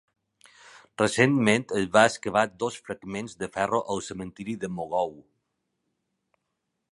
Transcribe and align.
Recentment 1.01 1.65
es 1.81 1.85
van 1.97 2.09
excavar 2.13 2.43
dos 2.63 2.79
fragments 2.87 3.37
de 3.43 3.49
ferro 3.59 3.83
al 3.95 4.03
cementiri 4.09 4.55
de 4.65 4.71
Mogou. 4.79 5.15